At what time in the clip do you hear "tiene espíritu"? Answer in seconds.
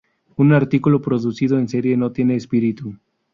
2.11-2.95